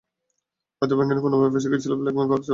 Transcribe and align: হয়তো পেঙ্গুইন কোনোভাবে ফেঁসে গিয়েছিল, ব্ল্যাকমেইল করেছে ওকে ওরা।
হয়তো 0.77 0.93
পেঙ্গুইন 0.97 1.19
কোনোভাবে 1.25 1.51
ফেঁসে 1.53 1.69
গিয়েছিল, 1.71 1.91
ব্ল্যাকমেইল 2.01 2.27
করেছে 2.31 2.41
ওকে 2.41 2.43
ওরা। 2.43 2.49